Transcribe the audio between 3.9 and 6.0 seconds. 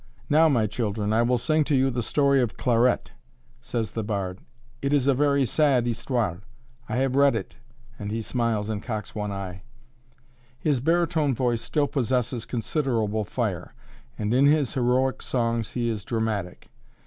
the bard; "it is a very sad